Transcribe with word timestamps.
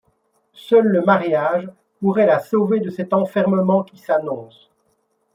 Seul 0.55 0.87
le 0.87 1.03
mariage 1.03 1.69
pourrait 1.99 2.25
la 2.25 2.39
sauver 2.39 2.79
de 2.79 2.89
cet 2.89 3.13
enfermement 3.13 3.83
qui 3.83 3.99
s’annonce. 3.99 4.71